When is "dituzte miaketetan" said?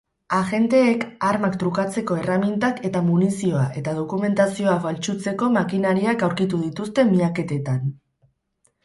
6.63-7.85